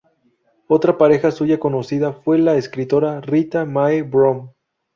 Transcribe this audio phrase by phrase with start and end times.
[0.65, 4.51] Otra pareja suya conocida fue la escritora Rita Mae Brown.